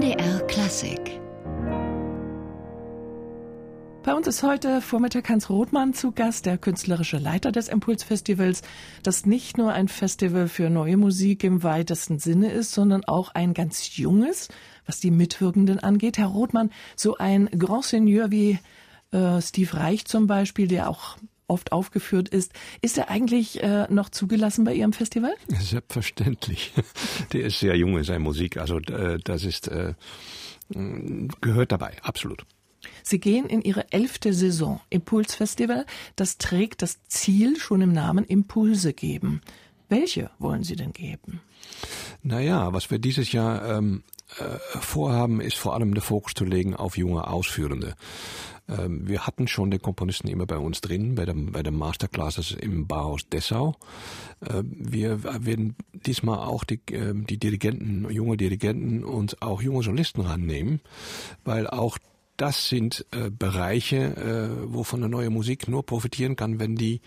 [0.00, 1.20] NDR Klassik
[4.02, 8.62] bei uns ist heute Vormittag Hans Rothmann zu Gast, der künstlerische Leiter des Impulsfestivals,
[9.02, 13.52] das nicht nur ein Festival für neue Musik im weitesten Sinne ist, sondern auch ein
[13.52, 14.48] ganz junges,
[14.86, 16.16] was die Mitwirkenden angeht.
[16.16, 18.58] Herr Rothmann, so ein Grand Seigneur wie
[19.12, 21.18] äh, Steve Reich zum Beispiel, der auch
[21.50, 22.52] oft aufgeführt ist.
[22.80, 25.34] Ist er eigentlich äh, noch zugelassen bei Ihrem Festival?
[25.48, 26.72] Selbstverständlich.
[27.32, 28.56] Der ist sehr jung in seiner Musik.
[28.56, 29.94] Also äh, das ist äh,
[31.40, 32.46] gehört dabei, absolut.
[33.02, 34.80] Sie gehen in Ihre elfte Saison.
[34.88, 35.84] Impulsfestival,
[36.16, 39.40] das trägt das Ziel schon im Namen Impulse geben.
[39.88, 41.40] Welche wollen Sie denn geben?
[42.22, 44.02] Naja, was wir dieses Jahr ähm,
[44.38, 47.96] äh, vorhaben, ist vor allem den Fokus zu legen auf junge Ausführende.
[48.70, 52.52] Ähm, wir hatten schon den Komponisten immer bei uns drin, bei der, bei der Masterclasses
[52.52, 53.76] im Bauhaus Dessau.
[54.40, 60.22] Äh, wir werden diesmal auch die, äh, die Dirigenten, junge Dirigenten und auch junge Solisten
[60.22, 60.80] rannehmen,
[61.44, 61.98] weil auch
[62.36, 67.02] das sind äh, Bereiche, äh, wovon eine neue Musik nur profitieren kann, wenn die,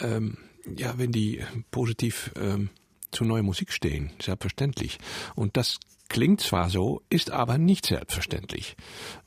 [0.00, 0.38] ähm,
[0.76, 2.70] ja, wenn die positiv ähm,
[3.10, 4.98] zu neuer Musik stehen, selbstverständlich.
[5.34, 8.76] Und das klingt zwar so, ist aber nicht selbstverständlich,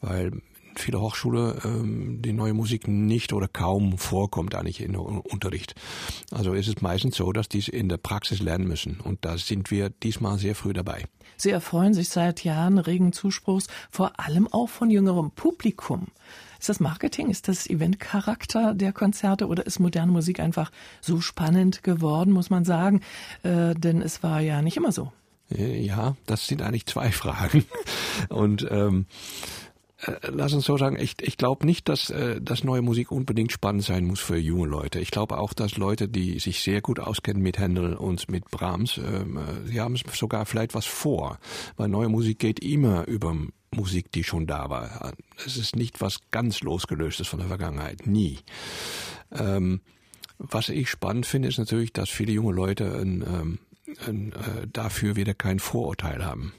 [0.02, 0.42] weil
[0.76, 5.76] viele Hochschule ähm, die neue Musik nicht oder kaum vorkommt eigentlich in Unterricht.
[6.32, 9.38] Also ist es meistens so, dass die es in der Praxis lernen müssen und da
[9.38, 11.06] sind wir diesmal sehr früh dabei.
[11.38, 16.08] Sie erfreuen sich seit Jahren regen Zuspruchs, vor allem auch von jüngerem Publikum.
[16.60, 21.82] Ist das Marketing, ist das Eventcharakter der Konzerte oder ist moderne Musik einfach so spannend
[21.82, 23.02] geworden, muss man sagen?
[23.42, 25.12] Äh, denn es war ja nicht immer so.
[25.50, 27.66] Ja, das sind eigentlich zwei Fragen.
[28.30, 29.71] Und ähm, äh,
[30.24, 33.84] lass uns so sagen, ich, ich glaube nicht, dass, äh, dass neue Musik unbedingt spannend
[33.84, 35.00] sein muss für junge Leute.
[35.00, 38.98] Ich glaube auch, dass Leute, die sich sehr gut auskennen mit Händel und mit Brahms,
[38.98, 41.40] ähm, äh, sie haben sogar vielleicht was vor.
[41.78, 43.36] Weil neue Musik geht immer über
[43.74, 45.14] Musik, die schon da war.
[45.46, 48.06] Es ist nicht was ganz losgelöstes von der Vergangenheit.
[48.06, 48.40] Nie.
[49.32, 49.82] Ähm,
[50.38, 53.60] was ich spannend finde, ist natürlich, dass viele junge Leute ein, ähm,
[54.08, 56.54] ein, äh, dafür wieder kein Vorurteil haben.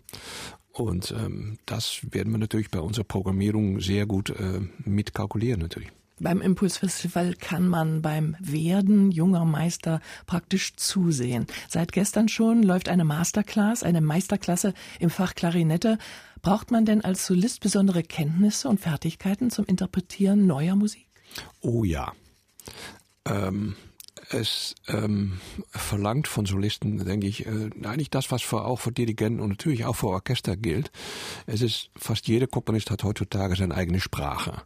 [0.72, 5.90] Und ähm, das werden wir natürlich bei unserer Programmierung sehr gut äh, mitkalkulieren natürlich.
[6.20, 11.46] Beim Impulsfestival kann man beim Werden junger Meister praktisch zusehen.
[11.68, 15.98] Seit gestern schon läuft eine Masterclass, eine Meisterklasse im Fach Klarinette.
[16.40, 21.06] Braucht man denn als Solist besondere Kenntnisse und Fertigkeiten zum Interpretieren neuer Musik?
[21.60, 22.12] Oh ja.
[23.24, 23.74] Ähm,
[24.34, 29.40] es ähm, verlangt von Solisten, denke ich, äh, eigentlich das, was für, auch für Dirigenten
[29.40, 30.90] und natürlich auch für Orchester gilt.
[31.46, 34.62] Es ist, fast jeder Komponist hat heutzutage seine eigene Sprache.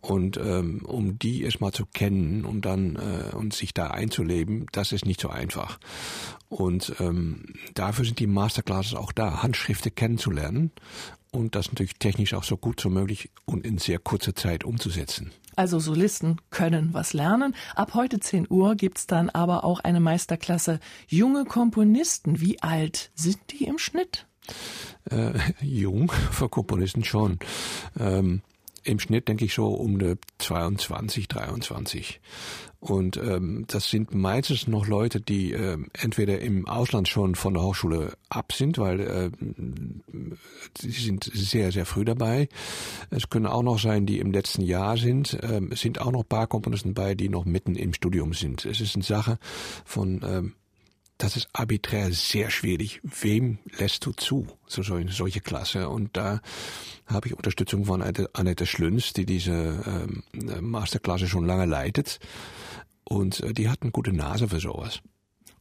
[0.00, 4.92] Und ähm, um die erstmal zu kennen und dann äh, und sich da einzuleben, das
[4.92, 5.80] ist nicht so einfach.
[6.48, 10.70] Und ähm, dafür sind die Masterclasses auch da, Handschriften kennenzulernen
[11.32, 15.32] und das natürlich technisch auch so gut so möglich und in sehr kurzer Zeit umzusetzen.
[15.56, 17.54] Also Solisten können was lernen.
[17.74, 20.78] Ab heute 10 Uhr gibt's dann aber auch eine Meisterklasse
[21.08, 22.40] junge Komponisten.
[22.40, 24.26] Wie alt sind die im Schnitt?
[25.10, 27.38] Äh, jung, für Komponisten schon.
[27.98, 28.42] Ähm,
[28.88, 32.20] im Schnitt denke ich so um die 22, 23.
[32.80, 37.64] Und ähm, das sind meistens noch Leute, die äh, entweder im Ausland schon von der
[37.64, 39.30] Hochschule ab sind, weil äh,
[40.78, 42.48] sie sind sehr, sehr früh dabei.
[43.10, 45.36] Es können auch noch sein, die im letzten Jahr sind.
[45.42, 48.64] Ähm, es sind auch noch ein paar Komponisten dabei, die noch mitten im Studium sind.
[48.64, 49.38] Es ist eine Sache
[49.84, 50.52] von ähm,
[51.18, 53.00] das ist arbiträr sehr schwierig.
[53.02, 55.88] Wem lässt du zu, so solche Klasse?
[55.88, 56.40] Und da
[57.06, 60.22] habe ich Unterstützung von Annette Schlünz, die diese ähm,
[60.60, 62.20] Masterklasse schon lange leitet.
[63.04, 65.00] Und äh, die hat eine gute Nase für sowas.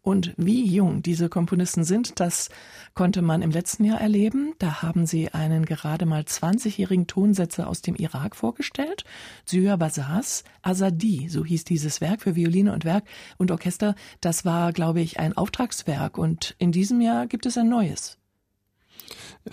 [0.07, 2.47] Und wie jung diese Komponisten sind, das
[2.93, 4.53] konnte man im letzten Jahr erleben.
[4.57, 9.03] Da haben sie einen gerade mal 20-jährigen Tonsetzer aus dem Irak vorgestellt.
[9.43, 13.03] Zya Bazars Azadi, so hieß dieses Werk für Violine und Werk
[13.37, 13.95] und Orchester.
[14.21, 16.17] Das war, glaube ich, ein Auftragswerk.
[16.17, 18.17] Und in diesem Jahr gibt es ein neues.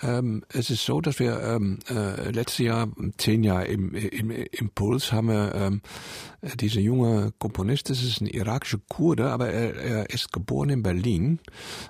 [0.02, 5.12] Ähm, es ist so, dass wir ähm, äh, letztes Jahr, zehn Jahre im, im Impuls,
[5.12, 5.82] haben wir ähm,
[6.56, 11.40] diese junge Komponist, das ist ein irakischer Kurde, aber er, er ist geboren in Berlin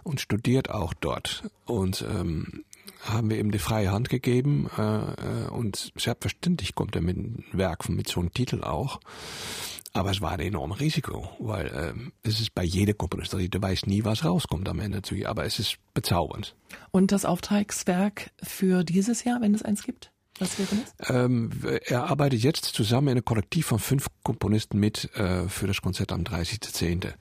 [0.02, 1.44] und studiert auch dort.
[1.64, 2.64] Und ähm,
[3.04, 7.44] haben wir ihm die freie Hand gegeben äh, äh und selbstverständlich kommt er mit einem
[7.52, 9.00] Werk mit so einem Titel auch.
[9.96, 13.86] Aber es war ein enormes Risiko, weil ähm, es ist bei jeder Komponistin, du weißt
[13.86, 16.56] nie, was rauskommt am Ende natürlich, aber es ist bezaubernd.
[16.90, 20.10] Und das Auftragswerk für dieses Jahr, wenn es eins gibt?
[20.40, 20.68] Was wäre
[20.98, 21.14] das?
[21.14, 21.50] Ähm,
[21.84, 26.10] er arbeitet jetzt zusammen in einem Kollektiv von fünf Komponisten mit äh, für das Konzert
[26.10, 27.12] am 30.10.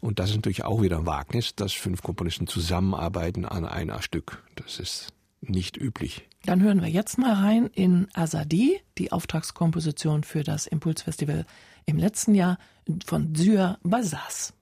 [0.00, 4.44] Und das ist natürlich auch wieder ein Wagnis, dass fünf Komponisten zusammenarbeiten an einer Stück.
[4.56, 6.28] Das ist nicht üblich.
[6.44, 11.44] Dann hören wir jetzt mal rein in Azadi, die Auftragskomposition für das Impulsfestival
[11.86, 12.58] im letzten Jahr
[13.04, 14.54] von Zyr Bazas.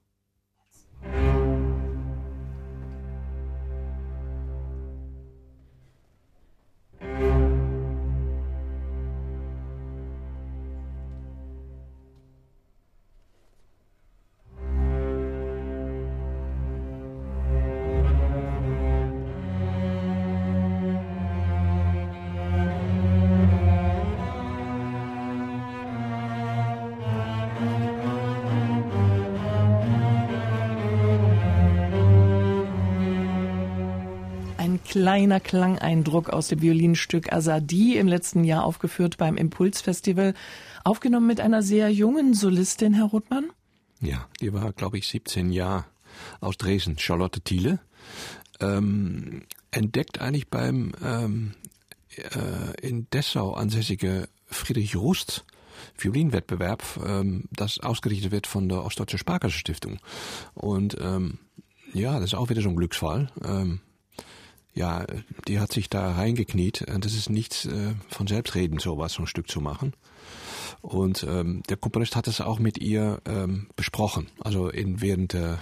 [34.96, 40.32] Kleiner Klangeindruck aus dem Violinstück Azadi im letzten Jahr aufgeführt beim Impulsfestival,
[40.84, 43.50] aufgenommen mit einer sehr jungen Solistin, Herr Rothmann.
[44.00, 45.84] Ja, die war, glaube ich, 17 Jahre
[46.40, 47.78] aus Dresden, Charlotte Thiele.
[48.58, 51.52] Ähm, entdeckt eigentlich beim ähm,
[52.16, 55.44] äh, in Dessau ansässige Friedrich Rust
[55.98, 59.98] Violinwettbewerb, ähm, das ausgerichtet wird von der Ostdeutsche Sparkasse Stiftung.
[60.54, 61.36] Und ähm,
[61.92, 63.30] ja, das ist auch wieder so ein Glücksfall.
[63.44, 63.80] Ähm,
[64.76, 65.06] ja,
[65.48, 66.84] die hat sich da reingekniet.
[67.00, 69.94] Das ist nichts äh, von Selbstreden, sowas, so ein Stück zu machen.
[70.82, 75.56] Und ähm, der Komponist hat es auch mit ihr ähm, besprochen, also in, während, äh,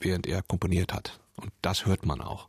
[0.00, 1.20] während er komponiert hat.
[1.36, 2.48] Und das hört man auch.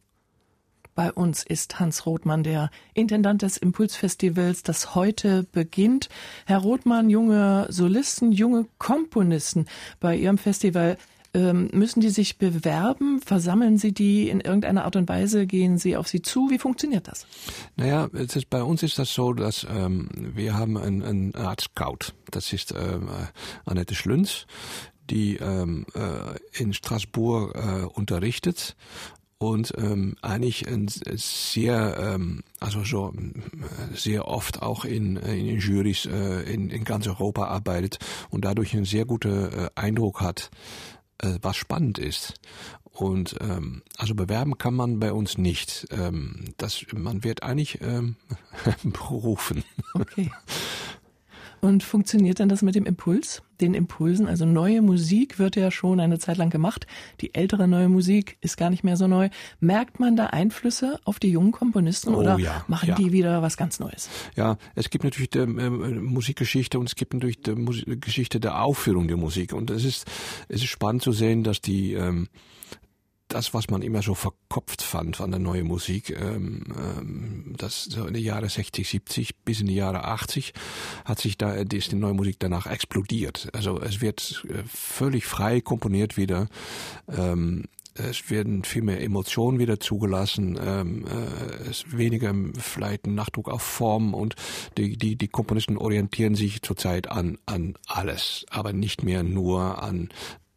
[0.96, 6.10] Bei uns ist Hans Rothmann, der Intendant des Impulsfestivals, das heute beginnt.
[6.48, 9.68] Herr Rothmann, junge Solisten, junge Komponisten
[10.00, 10.98] bei Ihrem Festival
[11.38, 13.22] ähm, müssen die sich bewerben?
[13.22, 15.46] Versammeln Sie die in irgendeiner Art und Weise?
[15.46, 16.50] Gehen Sie auf sie zu?
[16.50, 17.28] Wie funktioniert das?
[17.76, 22.14] Naja, ist, bei uns ist das so, dass ähm, wir haben eine ein Art Scout.
[22.32, 23.10] Das ist ähm,
[23.66, 24.48] Annette Schlünz,
[25.10, 28.76] die ähm, äh, in Straßburg äh, unterrichtet
[29.38, 30.66] und ähm, eigentlich
[31.16, 33.14] sehr, ähm, also so
[33.94, 38.00] sehr oft auch in, in Jurys äh, in, in ganz Europa arbeitet
[38.32, 40.50] und dadurch einen sehr guten äh, Eindruck hat,
[41.20, 42.36] äh, was spannend ist.
[42.92, 45.88] Und ähm, also bewerben kann man bei uns nicht.
[45.92, 48.16] Ähm, das, man wird eigentlich ähm,
[48.84, 49.64] berufen.
[49.94, 50.32] Okay.
[51.68, 54.26] Und funktioniert dann das mit dem Impuls, den Impulsen?
[54.28, 56.88] Also neue Musik wird ja schon eine Zeit lang gemacht.
[57.20, 59.28] Die ältere neue Musik ist gar nicht mehr so neu.
[59.60, 62.96] Merkt man da Einflüsse auf die jungen Komponisten oh, oder ja, machen ja.
[62.96, 64.10] die wieder was ganz Neues?
[64.38, 68.64] Ja, es gibt natürlich die äh, Musikgeschichte und es gibt natürlich die Musik Geschichte der
[68.64, 69.52] Aufführung der Musik.
[69.52, 70.08] Und es ist,
[70.48, 72.30] es ist spannend zu sehen, dass die ähm,
[73.28, 78.06] das, was man immer so verkopft fand an der neuen Musik, ähm, ähm, das so
[78.06, 80.54] in den Jahren 60, 70 bis in die Jahre 80
[81.06, 83.50] hat sich da ist die neue Musik danach explodiert.
[83.54, 86.48] Also es wird äh, völlig frei komponiert wieder.
[87.10, 87.66] Ähm,
[87.98, 93.62] es werden viel mehr Emotionen wieder zugelassen, ähm, äh, es weniger vielleicht ein Nachdruck auf
[93.62, 94.36] Form und
[94.78, 100.10] die, die, die Komponisten orientieren sich zurzeit an, an alles, aber nicht mehr nur an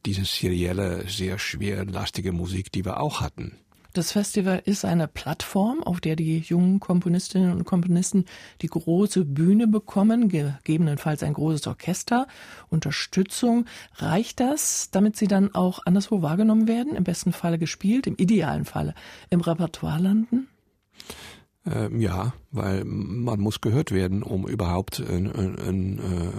[0.07, 3.57] diese serielle, sehr schwerlastige Musik, die wir auch hatten.
[3.93, 8.25] Das Festival ist eine Plattform, auf der die jungen Komponistinnen und Komponisten
[8.63, 12.29] die große Bühne bekommen, gegebenenfalls ein großes Orchester,
[12.69, 13.67] Unterstützung.
[13.97, 18.65] Reicht das, damit sie dann auch anderswo wahrgenommen werden, im besten Falle gespielt, im idealen
[18.65, 18.95] Falle
[19.29, 20.47] im Repertoire landen?
[21.67, 26.33] Ähm, ja, weil man muss gehört werden, um überhaupt, äh, äh,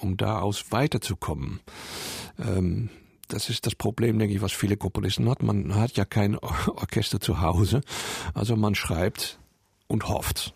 [0.00, 1.60] um da aus weiterzukommen.
[2.38, 2.88] Ähm,
[3.26, 5.42] das ist das Problem, denke ich, was viele Komponisten hat.
[5.42, 7.80] Man hat ja kein Orchester zu Hause,
[8.34, 9.38] also man schreibt
[9.88, 10.54] und hofft.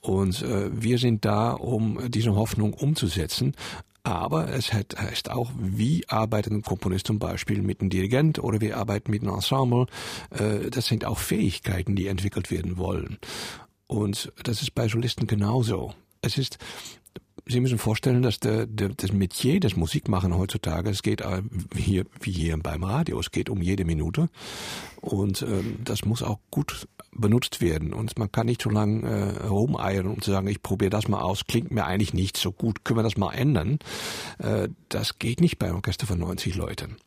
[0.00, 3.54] Und äh, wir sind da, um diese Hoffnung umzusetzen.
[4.02, 8.72] Aber es heißt auch, wie arbeitet ein Komponist zum Beispiel mit einem Dirigent oder wie
[8.72, 9.86] arbeiten mit einem Ensemble.
[10.30, 13.18] Äh, das sind auch Fähigkeiten, die entwickelt werden wollen.
[13.86, 15.94] Und das ist bei Solisten genauso.
[16.22, 16.58] Es ist,
[17.50, 21.42] Sie müssen vorstellen, dass der, der, das Metier des Musikmachen heutzutage, es geht äh,
[21.74, 24.28] hier, wie hier beim Radio, es geht um jede Minute
[25.00, 29.46] und ähm, das muss auch gut benutzt werden und man kann nicht so lange äh,
[29.48, 33.00] rumeiern und sagen, ich probiere das mal aus, klingt mir eigentlich nicht so gut, können
[33.00, 33.80] wir das mal ändern?
[34.38, 36.98] Äh, das geht nicht bei einem Orchester von 90 Leuten.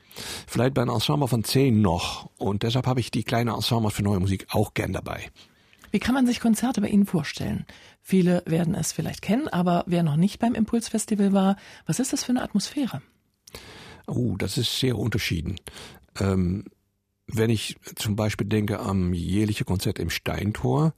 [0.45, 4.03] Vielleicht bei einem Ensemble von 10 noch und deshalb habe ich die kleine Ensemble für
[4.03, 5.31] neue Musik auch gern dabei.
[5.93, 7.67] Wie kann man sich Konzerte bei Ihnen vorstellen?
[8.01, 12.23] Viele werden es vielleicht kennen, aber wer noch nicht beim Impulsfestival war, was ist das
[12.23, 13.03] für eine Atmosphäre?
[14.07, 15.57] Oh, das ist sehr unterschieden.
[16.19, 16.65] Ähm,
[17.27, 20.95] wenn ich zum Beispiel denke am jährliche Konzert im Steintor,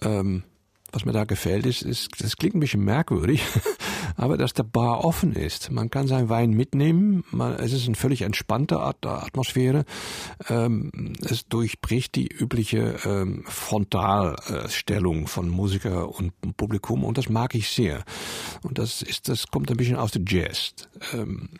[0.00, 0.42] ähm,
[0.90, 3.42] was mir da gefällt, ist, ist, das klingt ein bisschen merkwürdig,
[4.18, 5.70] aber dass der Bar offen ist.
[5.70, 9.84] Man kann seinen Wein mitnehmen, man, es ist eine völlig entspannte Art, Atmosphäre.
[10.48, 17.70] Ähm, es durchbricht die übliche ähm, Frontalstellung von Musiker und Publikum und das mag ich
[17.70, 18.04] sehr.
[18.62, 20.74] Und das ist, das kommt ein bisschen aus der Jazz.
[21.14, 21.50] Ähm,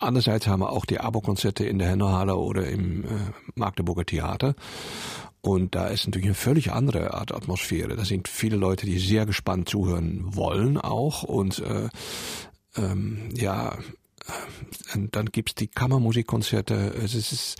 [0.00, 3.06] Andererseits haben wir auch die Abo-Konzerte in der Hennerhalle oder im äh,
[3.54, 4.54] Magdeburger Theater.
[5.46, 7.94] Und da ist natürlich eine völlig andere Art Atmosphäre.
[7.94, 11.22] Da sind viele Leute, die sehr gespannt zuhören wollen auch.
[11.22, 11.88] Und äh,
[12.76, 13.78] ähm, ja,
[14.26, 16.74] äh, dann gibt's die Kammermusikkonzerte.
[17.00, 17.58] Es, ist,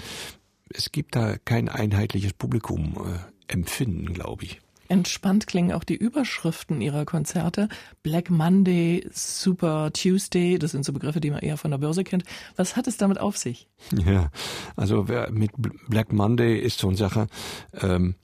[0.69, 4.61] es gibt da kein einheitliches Publikum äh, empfinden, glaube ich.
[4.89, 7.69] Entspannt klingen auch die Überschriften ihrer Konzerte.
[8.03, 12.25] Black Monday, Super Tuesday, das sind so Begriffe, die man eher von der Börse kennt.
[12.57, 13.69] Was hat es damit auf sich?
[13.93, 14.31] Ja,
[14.77, 15.53] also mit
[15.89, 17.27] Black Monday ist so eine Sache,
[17.81, 18.17] ähm,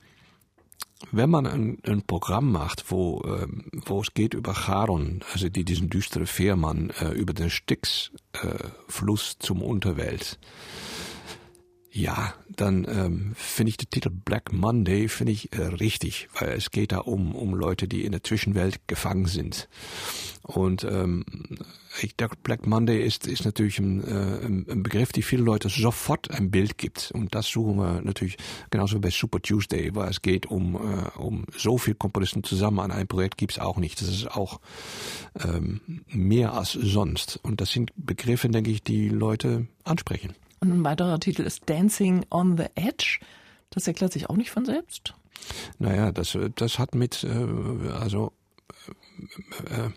[1.11, 5.65] wenn man ein, ein, Programm macht, wo, ähm, wo es geht über Charon, also die,
[5.65, 10.39] diesen düsteren Fährmann äh, über den Styx-Fluss äh, zum Unterwelt,
[11.95, 16.71] ja, dann ähm, finde ich den Titel Black Monday finde ich äh, richtig, weil es
[16.71, 19.69] geht da um um Leute, die in der Zwischenwelt gefangen sind.
[20.43, 21.27] Und ähm,
[22.01, 26.31] ich denke, Black Monday ist ist natürlich ein, äh, ein Begriff, die viele Leute sofort
[26.31, 27.13] ein Bild gibt.
[27.13, 28.39] Und das suchen wir natürlich
[28.71, 32.91] genauso bei Super Tuesday, weil es geht um äh, um so viel Komponisten zusammen an
[32.91, 34.01] einem Projekt gibt's auch nicht.
[34.01, 34.61] Das ist auch
[35.45, 37.39] ähm, mehr als sonst.
[37.43, 40.35] Und das sind Begriffe, denke ich, die Leute ansprechen.
[40.63, 43.19] Und ein weiterer Titel ist Dancing on the Edge.
[43.71, 45.13] Das erklärt sich auch nicht von selbst.
[45.81, 48.33] Naja, das, das hat mit, äh, also
[49.71, 49.91] äh,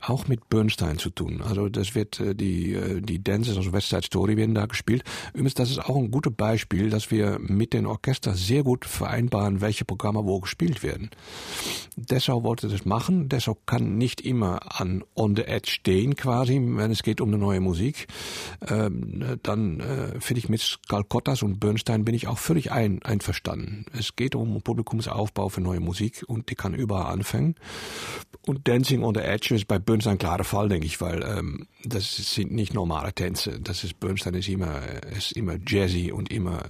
[0.00, 1.42] auch mit Bernstein zu tun.
[1.42, 5.04] Also das wird äh, die äh, die Dances aus West Side Story werden da gespielt.
[5.32, 9.60] Übrigens, das ist auch ein gutes Beispiel, dass wir mit den Orchester sehr gut vereinbaren,
[9.60, 11.10] welche Programme wo gespielt werden.
[11.96, 13.28] Deshalb wollte das machen.
[13.28, 17.38] Deshalb kann nicht immer an on the edge stehen quasi, wenn es geht um eine
[17.38, 18.06] neue Musik.
[18.66, 23.84] Ähm, dann äh, finde ich mit Skalkottas und Bernstein bin ich auch völlig ein, einverstanden.
[23.96, 27.54] Es geht um Publikumsaufbau für neue Musik und die kann überall anfangen.
[28.46, 31.66] Und Dancing on the Edge ist bei Bernstein ein klarer Fall, denke ich, weil ähm,
[31.82, 33.58] das sind nicht normale Tänze.
[33.60, 34.82] Das ist Bernstein ist immer
[35.16, 36.62] ist immer jazzy und immer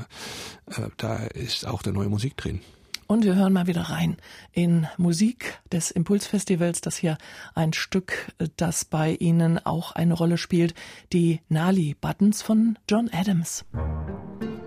[0.67, 2.61] äh, da ist auch der neue Musik drin.
[3.07, 4.17] Und wir hören mal wieder rein
[4.53, 7.19] in Musik des Impulsfestivals, das hier
[7.55, 10.75] ein Stück, das bei Ihnen auch eine Rolle spielt,
[11.13, 13.67] die Nali Buttons von John Adams.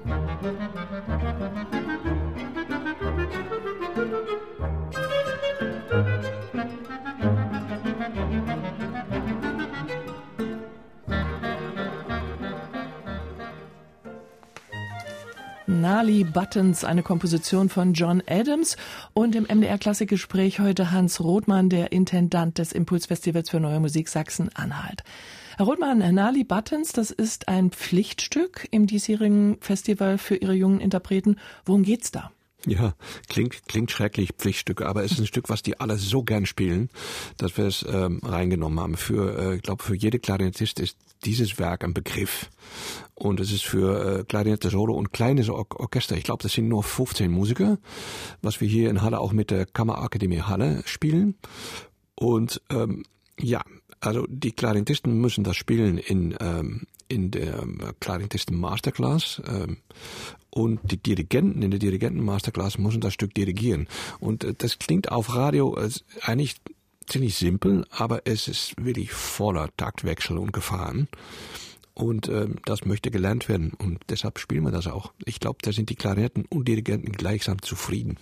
[0.06, 0.87] Musik
[15.82, 18.78] Nali Buttons, eine Komposition von John Adams.
[19.14, 25.04] Und im MDR Klassikgespräch heute Hans Rothmann, der Intendant des Impulsfestivals für Neue Musik Sachsen-Anhalt.
[25.58, 31.38] Herr Rothmann, Nali Buttons, das ist ein Pflichtstück im diesjährigen Festival für Ihre jungen Interpreten.
[31.66, 32.32] Worum geht's da?
[32.68, 32.96] Ja,
[33.30, 36.90] klingt, klingt schrecklich, Pflichtstücke, aber es ist ein Stück, was die alle so gern spielen,
[37.38, 38.98] dass wir es ähm, reingenommen haben.
[38.98, 42.50] Für, äh, ich glaube, für jede Klarinettist ist dieses Werk ein Begriff.
[43.16, 46.18] Und es ist für äh, Klarinette Solo und kleines Or Orchester.
[46.18, 47.78] Ich glaube, das sind nur 15 Musiker,
[48.42, 51.36] was wir hier in Halle auch mit der Kammerakademie Halle spielen.
[52.16, 53.04] Und ähm,
[53.40, 53.62] ja,
[54.02, 57.66] also die Klarinettisten müssen das spielen in ähm, in der
[58.00, 59.42] Klarinettisten Masterclass.
[59.48, 59.78] Ähm,
[60.50, 63.88] und die Dirigenten in der Dirigenten Masterclass müssen das Stück dirigieren.
[64.20, 66.56] Und äh, das klingt auf Radio als eigentlich
[67.08, 71.08] ziemlich simpel, aber es ist wirklich voller Taktwechsel und Gefahren.
[71.94, 75.14] Und äh, das möchte gelernt werden und deshalb spielen wir das auch.
[75.26, 78.18] Ich glaube, da sind die Klarinetten und Dirigenten gleichsam zufrieden.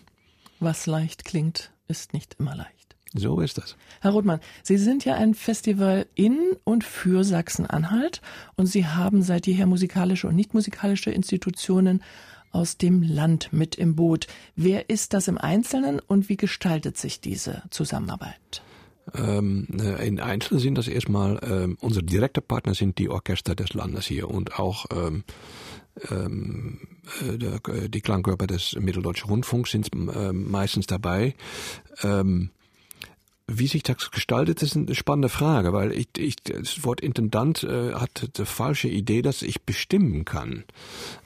[0.61, 2.75] Was leicht klingt, ist nicht immer leicht.
[3.17, 3.77] So ist das.
[4.01, 8.22] Herr Rothmann, Sie sind ja ein Festival in und für Sachsen-Anhalt
[8.55, 12.03] und Sie haben seit jeher musikalische und nicht musikalische Institutionen
[12.51, 14.27] aus dem Land mit im Boot.
[14.55, 18.63] Wer ist das im Einzelnen und wie gestaltet sich diese Zusammenarbeit?
[19.13, 23.74] Ähm, äh, in Einzelnen sind das erstmal, ähm, unsere direkte Partner sind die Orchester des
[23.74, 25.24] Landes hier und auch ähm,
[26.10, 26.79] ähm,
[27.22, 31.36] äh, die Klangkörper des Mitteldeutschen Rundfunks sind äh, meistens dabei.
[32.03, 32.50] Ähm,
[33.47, 37.93] wie sich das gestaltet, ist eine spannende Frage, weil ich, ich das Wort Intendant äh,
[37.93, 40.63] hat die falsche Idee, dass ich bestimmen kann.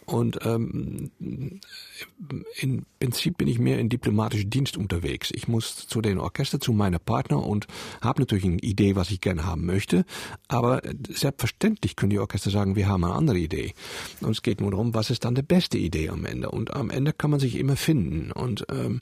[0.06, 5.30] Und ähm, im Prinzip bin ich mehr in diplomatischen Dienst unterwegs.
[5.32, 7.68] Ich muss zu den Orchester, zu meinen Partner und
[8.02, 10.06] habe natürlich eine Idee, was ich gerne haben möchte.
[10.48, 13.74] Aber selbstverständlich können die Orchester sagen, wir haben eine andere Idee.
[14.22, 16.50] Und es geht nur darum, was ist dann die beste Idee am Ende.
[16.50, 18.32] Und am Ende kann man sich immer finden.
[18.32, 19.02] Und ähm,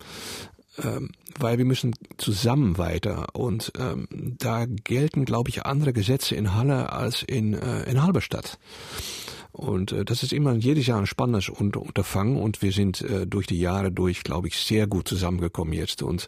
[0.83, 6.55] ähm, weil wir müssen zusammen weiter und ähm, da gelten, glaube ich, andere Gesetze in
[6.55, 8.57] Halle als in, äh, in Halberstadt.
[9.51, 13.47] Und äh, das ist immer jedes Jahr ein spannendes Unterfangen und wir sind äh, durch
[13.47, 16.27] die Jahre durch, glaube ich, sehr gut zusammengekommen jetzt und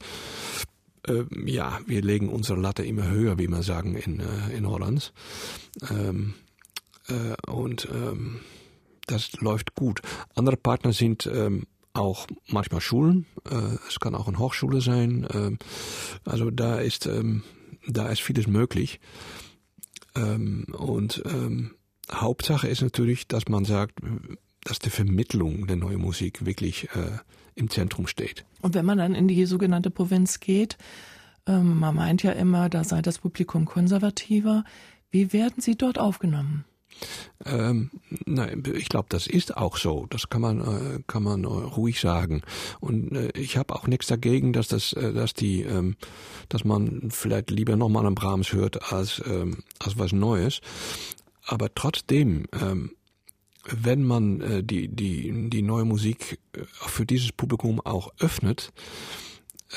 [1.08, 5.14] äh, ja, wir legen unsere Latte immer höher, wie man sagen in, äh, in Holland.
[5.90, 6.34] Ähm,
[7.08, 8.40] äh, und ähm,
[9.06, 10.02] das läuft gut.
[10.36, 13.26] Andere Partner sind ähm, auch manchmal Schulen.
[13.50, 15.26] Äh, es kann auch eine Hochschule sein.
[15.26, 15.58] Äh,
[16.30, 17.44] also da ist ähm,
[17.88, 19.00] da ist vieles möglich.
[20.16, 21.72] Ähm, und ähm,
[22.12, 24.00] Hauptsache ist natürlich, dass man sagt,
[24.64, 27.20] dass die Vermittlung der neuen Musik wirklich äh,
[27.56, 28.46] im Zentrum steht.
[28.62, 30.78] Und wenn man dann in die sogenannte Provinz geht,
[31.46, 34.64] ähm, man meint ja immer, da sei das Publikum konservativer.
[35.12, 36.66] Wie werden Sie dort aufgenommen?
[37.46, 37.92] Ähm,
[38.26, 40.08] nein, ich glaube, das ist auch so.
[40.10, 42.42] Das kann man äh, kann man äh, ruhig sagen.
[42.80, 45.96] Und äh, ich habe auch nichts dagegen, dass das, äh, dass die, ähm,
[46.50, 50.62] dass man vielleicht lieber nochmal einen Brahms hört als ähm, als was Neues.
[51.46, 52.92] Aber trotzdem, ähm,
[53.66, 58.72] wenn man äh, die die die neue Musik äh, für dieses Publikum auch öffnet,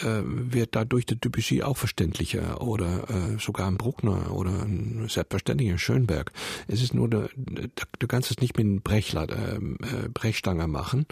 [0.00, 5.78] äh, wird dadurch der Debussy auch verständlicher oder äh, sogar ein Bruckner oder ein selbstverständlicher
[5.78, 6.32] Schönberg.
[6.66, 11.06] Es ist nur, der, du kannst es nicht mit einem Brechler, äh, äh, Brechstange machen.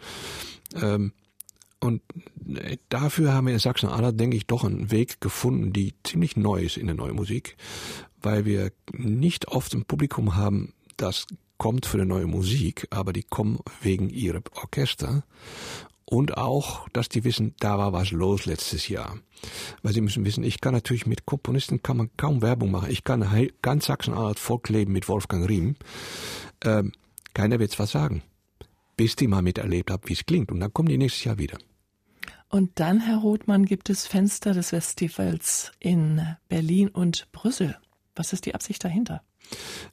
[0.74, 1.12] Ähm,
[1.80, 2.02] und
[2.54, 6.62] äh, dafür haben wir in Sachsen-Anhalt, denke ich, doch einen Weg gefunden, die ziemlich neu
[6.62, 7.56] ist in der neuen Musik,
[8.22, 13.22] weil wir nicht oft ein Publikum haben, das kommt für die neue Musik, aber die
[13.22, 15.24] kommen wegen ihrer Orchester
[16.10, 19.16] und auch, dass die wissen, da war was los letztes Jahr.
[19.82, 22.90] Weil sie müssen wissen, ich kann natürlich mit Komponisten kann man kaum Werbung machen.
[22.90, 23.24] Ich kann
[23.62, 25.76] ganz Sachsen-Anhalt volkleben mit Wolfgang Riem.
[26.64, 26.92] Ähm,
[27.32, 28.22] keiner wird's was sagen.
[28.96, 30.50] Bis die mal miterlebt haben, wie es klingt.
[30.50, 31.58] Und dann kommen die nächstes Jahr wieder.
[32.48, 37.78] Und dann, Herr Rothmann, gibt es Fenster des Festivals in Berlin und Brüssel.
[38.16, 39.22] Was ist die Absicht dahinter?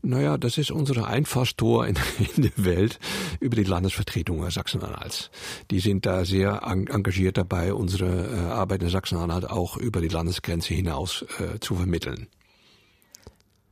[0.01, 1.95] Naja, das ist unsere Einfallstor in,
[2.35, 2.99] in der Welt
[3.39, 5.31] über die Landesvertretung Sachsen-Anhalts.
[5.71, 10.73] Die sind da sehr engagiert dabei, unsere äh, Arbeit in Sachsen-Anhalt auch über die Landesgrenze
[10.73, 12.27] hinaus äh, zu vermitteln.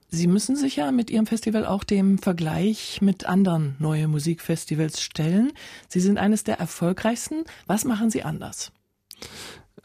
[0.10, 5.52] Sie müssen sich ja mit Ihrem Festival auch dem Vergleich mit anderen neue Musikfestivals stellen.
[5.90, 7.44] Sie sind eines der erfolgreichsten.
[7.66, 8.72] Was machen Sie anders?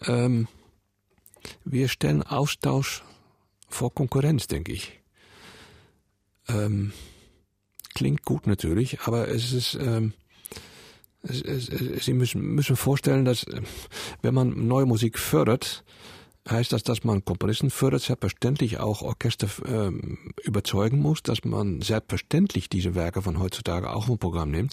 [0.06, 0.46] Ähm,
[1.64, 3.02] wir stellen Austausch
[3.68, 4.99] vor Konkurrenz, denke ich
[6.54, 6.92] ähm,
[7.94, 10.12] klingt gut natürlich, aber es ist, ähm,
[11.22, 13.60] Sie müssen, müssen vorstellen, dass äh,
[14.22, 15.84] wenn man neue Musik fördert,
[16.48, 22.68] heißt das, dass man Komponisten fördert, selbstverständlich auch Orchester ähm, überzeugen muss, dass man selbstverständlich
[22.68, 24.72] diese Werke von heutzutage auch im Programm nimmt.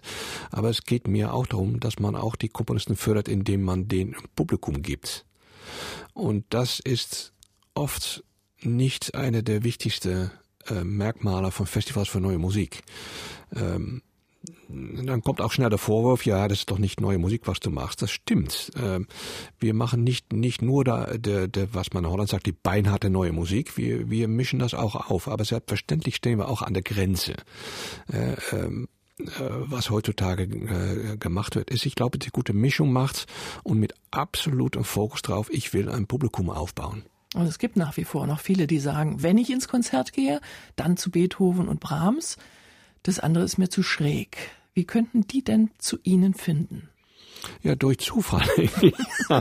[0.50, 4.16] Aber es geht mir auch darum, dass man auch die Komponisten fördert, indem man den
[4.36, 5.26] Publikum gibt.
[6.14, 7.34] Und das ist
[7.74, 8.24] oft
[8.62, 10.32] nicht eine der wichtigsten
[10.70, 12.84] äh, Merkmale von Festivals für neue Musik.
[13.56, 14.02] Ähm,
[14.70, 17.70] dann kommt auch schnell der Vorwurf, ja, das ist doch nicht neue Musik, was du
[17.70, 18.02] machst.
[18.02, 18.72] Das stimmt.
[18.82, 19.08] Ähm,
[19.60, 23.10] wir machen nicht, nicht nur da, der, der, was man in Holland sagt, die beinharte
[23.10, 23.78] neue Musik.
[23.78, 25.28] Wir, wir mischen das auch auf.
[25.28, 27.36] Aber selbstverständlich stehen wir auch an der Grenze.
[28.12, 28.88] Äh, ähm,
[29.20, 33.26] äh, was heutzutage äh, gemacht wird, ist, ich glaube, die gute Mischung macht
[33.64, 37.04] und mit absolutem Fokus drauf, ich will ein Publikum aufbauen.
[37.38, 40.42] Und es gibt nach wie vor noch viele, die sagen, wenn ich ins Konzert gehe,
[40.76, 42.38] dann zu Beethoven und Brahms.
[43.04, 44.38] Das andere ist mir zu schräg.
[44.74, 46.90] Wie könnten die denn zu Ihnen finden?
[47.62, 48.48] Ja, durch Zufall.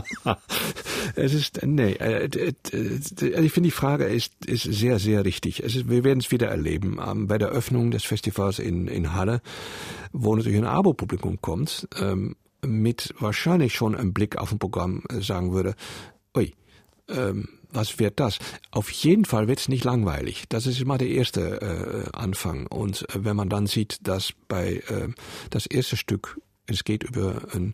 [1.15, 5.63] es ist, nee, äh, äh, ich finde die Frage ist, ist sehr, sehr richtig.
[5.63, 6.99] Es ist, wir werden es wieder erleben.
[7.03, 9.41] Ähm, bei der Öffnung des Festivals in, in Halle,
[10.13, 15.19] wo natürlich ein Abo-Publikum kommt, ähm, mit wahrscheinlich schon einem Blick auf ein Programm äh,
[15.21, 15.73] sagen würde,
[16.35, 16.53] ui,
[17.09, 18.39] ähm, was wird das?
[18.71, 20.45] Auf jeden Fall wird es nicht langweilig.
[20.49, 21.61] Das ist immer der erste
[22.11, 22.67] äh, Anfang.
[22.67, 25.09] Und äh, wenn man dann sieht, dass bei äh,
[25.49, 27.73] das erste Stück es geht über ein,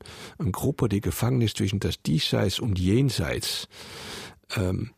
[0.52, 3.68] Gruppe, die gefangen ist zwischen das Diesseits und Jenseits
[4.56, 4.92] ähm,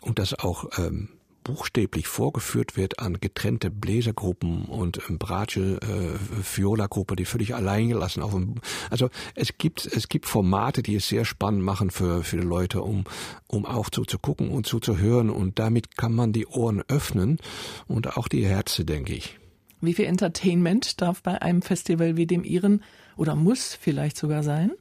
[0.00, 1.10] und das auch ähm,
[1.44, 7.90] buchstäblich vorgeführt wird an getrennte Bläsergruppen und ähm, Bratsche äh, Viola Gruppe, die völlig allein
[7.90, 8.56] gelassen auf dem
[8.90, 12.82] also es gibt es gibt Formate, die es sehr spannend machen für für die Leute,
[12.82, 13.04] um
[13.46, 17.38] um auch zuzugucken und zuzuhören und damit kann man die Ohren öffnen
[17.86, 19.38] und auch die Herzen, denke ich.
[19.80, 22.82] Wie viel Entertainment darf bei einem Festival wie dem Ihren
[23.16, 24.72] oder muss vielleicht sogar sein?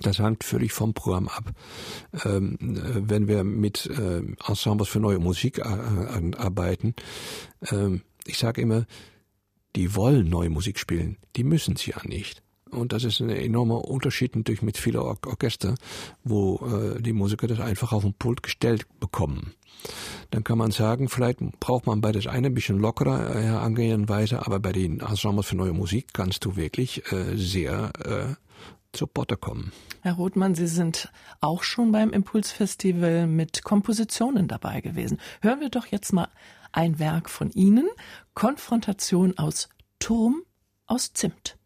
[0.00, 1.50] Das hängt völlig vom Programm ab.
[2.24, 6.94] Ähm, wenn wir mit äh, Ensembles für neue Musik äh, arbeiten,
[7.70, 8.86] ähm, ich sage immer,
[9.76, 12.42] die wollen neue Musik spielen, die müssen sie ja nicht.
[12.70, 15.74] Und das ist ein enormer Unterschied natürlich mit vielen Or Orchester,
[16.22, 19.54] wo äh, die Musiker das einfach auf den Pult gestellt bekommen.
[20.30, 24.46] Dann kann man sagen, vielleicht braucht man bei das eine ein bisschen lockerer äh, Angehensweise,
[24.46, 28.34] aber bei den Ensembles für neue Musik kannst du wirklich äh, sehr äh,
[28.92, 29.72] zur Potte kommen.
[30.02, 35.20] Herr Rothmann, Sie sind auch schon beim Impulsfestival mit Kompositionen dabei gewesen.
[35.40, 36.28] Hören wir doch jetzt mal
[36.72, 37.88] ein Werk von Ihnen,
[38.34, 40.42] Konfrontation aus Turm
[40.86, 41.59] aus Zimt.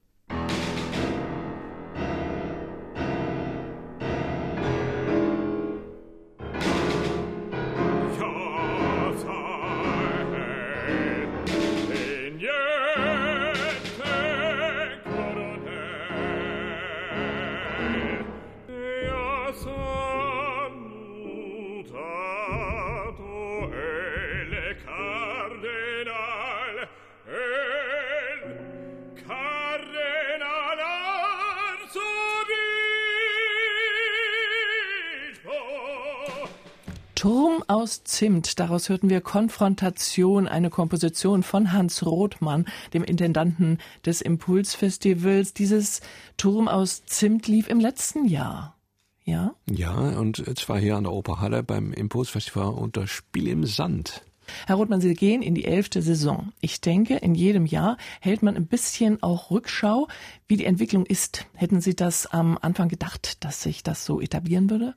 [38.14, 38.60] Zimt.
[38.60, 45.52] Daraus hörten wir Konfrontation, eine Komposition von Hans Rothmann, dem Intendanten des Impulsfestivals.
[45.52, 46.00] Dieses
[46.36, 48.76] Turm aus Zimt lief im letzten Jahr.
[49.24, 49.56] Ja?
[49.68, 54.22] Ja, und zwar hier an der Operhalle beim Impulsfestival unter Spiel im Sand.
[54.68, 56.52] Herr Rothmann, Sie gehen in die elfte Saison.
[56.60, 60.06] Ich denke, in jedem Jahr hält man ein bisschen auch Rückschau,
[60.46, 61.46] wie die Entwicklung ist.
[61.54, 64.94] Hätten Sie das am Anfang gedacht, dass sich das so etablieren würde?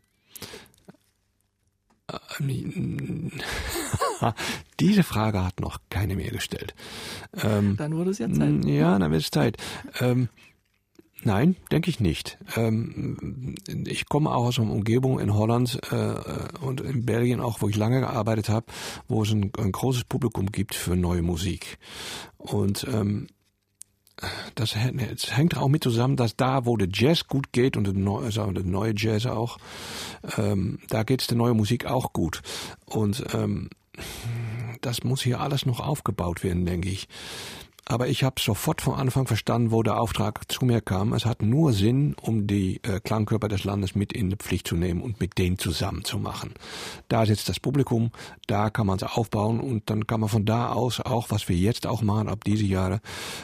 [4.80, 6.74] Diese Frage hat noch keine mehr gestellt.
[7.44, 8.64] Ähm, dann wurde es ja Zeit.
[8.66, 9.58] Ja, dann wird es Zeit.
[10.00, 10.30] Ähm,
[11.24, 12.38] nein, denke ich nicht.
[12.56, 16.16] Ähm, ich komme auch aus einer Umgebung in Holland äh,
[16.62, 18.68] und in Belgien auch, wo ich lange gearbeitet habe,
[19.10, 21.78] wo es ein, ein, großes Publikum gibt für neue Musik.
[22.38, 23.28] Und ähm,
[24.56, 28.30] das hängt auch mit zusammen, dass da, wo der Jazz gut geht und der neue,
[28.30, 29.58] der neue Jazz auch,
[30.38, 32.42] ähm, da geht's der neue Musik auch gut.
[32.86, 33.70] Und ähm,
[34.82, 37.08] das muss hier alles noch aufgebaut werden, denke ich.
[37.90, 41.14] Aber ich habe sofort von Anfang verstanden, wo der Auftrag zu mir kam.
[41.14, 44.76] Es hat nur Sinn, um die äh, Klangkörper des Landes mit in die Pflicht zu
[44.76, 46.54] nehmen und mit denen zusammen zu machen.
[47.08, 48.12] Da sitzt das Publikum,
[48.46, 51.56] da kann man es aufbauen und dann kann man von da aus auch, was wir
[51.56, 53.00] jetzt auch machen, ab diese Jahre,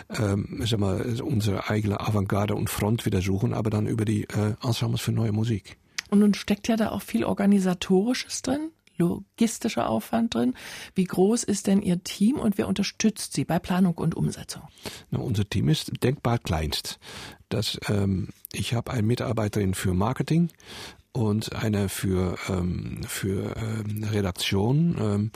[0.10, 4.56] ähm, sag mal, unsere eigene Avantgarde und Front wieder suchen, aber dann über die äh,
[4.62, 5.78] Ensembles für neue Musik.
[6.10, 8.72] Und nun steckt ja da auch viel Organisatorisches drin
[9.04, 10.54] logistischer Aufwand drin.
[10.96, 14.64] Wie groß ist denn Ihr Team und wer unterstützt Sie bei Planung und Umsetzung?
[15.12, 17.00] Na, unser Team ist denkbar kleinst.
[17.50, 20.50] Das, ähm, ich habe eine Mitarbeiterin für Marketing
[21.12, 24.98] und eine für, ähm, für ähm, Redaktion.
[25.00, 25.32] Ähm,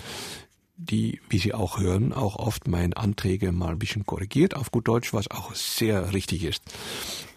[0.78, 4.88] die, wie Sie auch hören, auch oft meine Anträge mal ein bisschen korrigiert auf gut
[4.88, 6.64] Deutsch, was auch sehr richtig ist.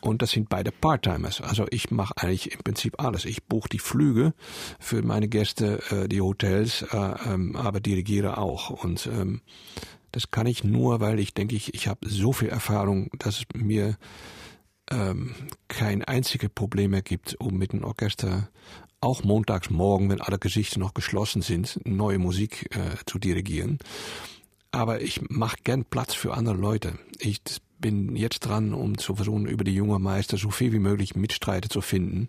[0.00, 1.40] Und das sind beide Part-Timers.
[1.40, 3.24] Also ich mache eigentlich im Prinzip alles.
[3.24, 4.34] Ich buche die Flüge
[4.78, 8.70] für meine Gäste, äh, die Hotels, äh, ähm, aber dirigiere auch.
[8.70, 9.40] Und ähm,
[10.12, 13.44] das kann ich nur, weil ich denke, ich, ich habe so viel Erfahrung, dass es
[13.54, 13.96] mir
[14.90, 15.34] ähm,
[15.68, 18.50] kein einziges Problem mehr gibt, um mit dem Orchester
[19.00, 23.78] auch montags morgen, wenn alle Gesichter noch geschlossen sind, neue Musik äh, zu dirigieren.
[24.72, 26.98] Aber ich mache gern Platz für andere Leute.
[27.18, 27.40] Ich
[27.78, 31.68] bin jetzt dran, um zu versuchen, über die junge Meister so viel wie möglich Mitstreiter
[31.68, 32.28] zu finden,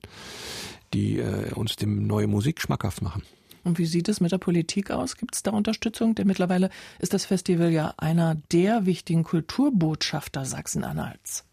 [0.94, 3.24] die äh, uns dem neue Musik schmackhaft machen.
[3.64, 5.18] Und wie sieht es mit der Politik aus?
[5.18, 6.16] Gibt es da Unterstützung?
[6.16, 11.44] Denn mittlerweile ist das Festival ja einer der wichtigen Kulturbotschafter Sachsen-Anhalts.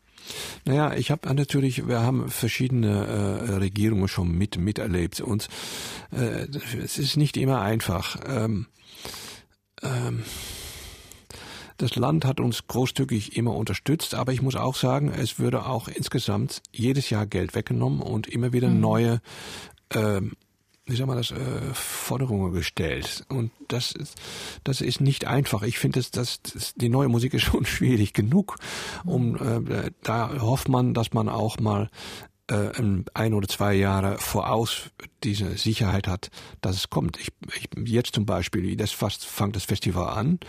[0.64, 5.48] Naja, ich habe natürlich, wir haben verschiedene äh, Regierungen schon mit miterlebt und
[6.12, 6.46] äh,
[6.82, 8.16] es ist nicht immer einfach.
[8.26, 8.66] Ähm,
[9.82, 10.24] ähm,
[11.78, 15.86] das Land hat uns großzügig immer unterstützt, aber ich muss auch sagen, es würde auch
[15.86, 18.80] insgesamt jedes Jahr Geld weggenommen und immer wieder mhm.
[18.80, 19.20] neue
[19.94, 20.32] ähm,
[20.88, 23.24] wie soll man das, äh, Forderungen gestellt.
[23.28, 24.16] Und das ist,
[24.64, 25.62] das ist nicht einfach.
[25.62, 28.56] Ich finde, dass, dass, dass die neue Musik ist schon schwierig genug.
[29.04, 31.90] Um, äh, da hofft man, dass man auch mal
[32.48, 32.70] äh,
[33.14, 34.90] ein oder zwei Jahre voraus
[35.22, 37.18] diese Sicherheit hat, dass es kommt.
[37.20, 40.40] Ich, ich jetzt zum Beispiel, das fast fängt das Festival an,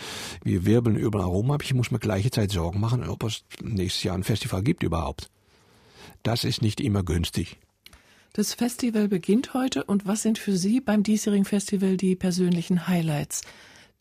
[0.44, 4.04] wir wirbeln überall rum, aber ich muss mir gleiche Zeit Sorgen machen, ob es nächstes
[4.04, 5.30] Jahr ein Festival gibt überhaupt.
[6.24, 7.58] Das ist nicht immer günstig.
[8.34, 13.42] Das Festival beginnt heute und was sind für Sie beim diesjährigen Festival die persönlichen Highlights?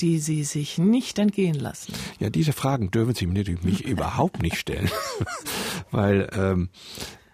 [0.00, 1.92] die Sie sich nicht entgehen lassen?
[2.20, 4.88] Ja, diese Fragen dürfen Sie mir natürlich mich überhaupt nicht stellen,
[5.90, 6.68] weil ähm,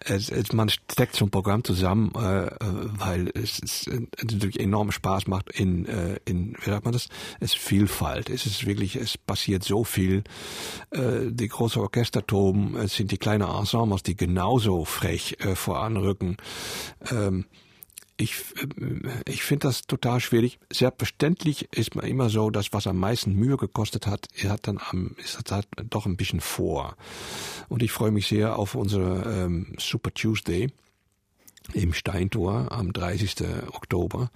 [0.06, 2.50] es, es, man steckt so ein Programm zusammen, äh,
[2.98, 3.86] weil es, es,
[4.22, 7.08] natürlich enorm Spaß macht in, äh, in, wie sagt man das,
[7.40, 8.30] es Vielfalt.
[8.30, 10.24] Es ist wirklich, es passiert so viel.
[10.90, 16.36] Äh, die große Orchester toben, es sind die kleinen Ensembles, die genauso frech äh, voranrücken.
[17.10, 17.46] Ähm,
[18.16, 20.58] ich, äh, ich finde das total schwierig.
[20.72, 25.16] Selbstverständlich ist man immer so, dass was am meisten Mühe gekostet hat, hat dann am,
[25.18, 26.96] ist halt doch ein bisschen vor.
[27.68, 30.70] Und ich freue mich sehr auf unsere ähm, Super Tuesday
[31.72, 33.36] im Steintor am 30.
[33.72, 34.30] Oktober,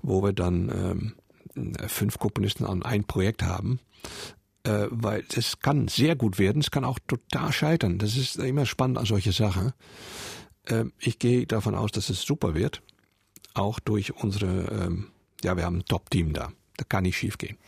[0.00, 1.14] wo wir dann
[1.56, 3.78] ähm, fünf Komponisten an ein Projekt haben.
[4.64, 7.98] Äh, weil das kann sehr gut werden, es kann auch total scheitern.
[7.98, 9.72] Das ist immer spannend an solche Sachen.
[10.64, 12.82] Äh, ich gehe davon aus, dass es super wird
[13.54, 15.08] auch durch unsere, ähm,
[15.42, 16.52] ja, wir haben ein Top-Team da.
[16.76, 17.58] Da kann nicht schief gehen.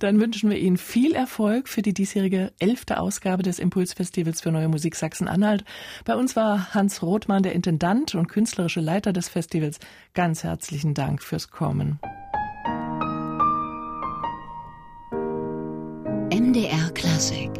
[0.00, 4.68] Dann wünschen wir Ihnen viel Erfolg für die diesjährige elfte Ausgabe des Impulsfestivals für Neue
[4.68, 5.64] Musik Sachsen-Anhalt.
[6.04, 9.78] Bei uns war Hans Rothmann, der Intendant und künstlerische Leiter des Festivals.
[10.12, 11.98] Ganz herzlichen Dank fürs Kommen.
[16.30, 17.50] MDR Klassik